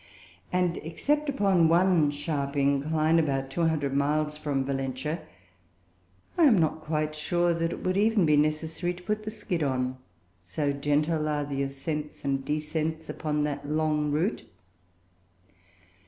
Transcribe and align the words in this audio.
And, 0.51 0.77
except 0.77 1.29
upon 1.29 1.67
one 1.69 2.09
sharp 2.09 2.57
incline 2.57 3.19
about 3.19 3.51
200 3.51 3.93
miles 3.93 4.35
from 4.35 4.65
Valentia, 4.65 5.21
I 6.39 6.45
am 6.45 6.57
not 6.57 6.81
quite 6.81 7.13
sure 7.13 7.53
that 7.53 7.71
it 7.71 7.83
would 7.83 7.97
even 7.97 8.25
be 8.25 8.35
necessary 8.35 8.95
to 8.95 9.03
put 9.03 9.21
the 9.21 9.29
skid 9.29 9.61
on, 9.61 9.97
so 10.41 10.73
gentle 10.73 11.27
are 11.29 11.45
the 11.45 11.61
ascents 11.61 12.25
and 12.25 12.43
descents 12.43 13.09
upon 13.09 13.43
that 13.43 13.69
long 13.69 14.11
route. 14.11 14.41